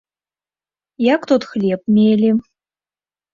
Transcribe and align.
Як 1.13 1.21
тут 1.33 1.41
хлеб 1.51 1.81
мелі? 1.99 2.29